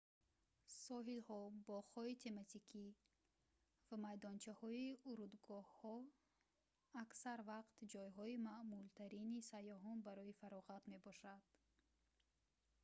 [0.85, 2.85] соҳилҳо боғҳои тематикӣ
[3.87, 5.95] ва майдончаҳои урдугоҳҳо
[7.03, 11.43] аксар вақт ҷойҳои маъмултарини сайёҳон барои фароғат мебошанд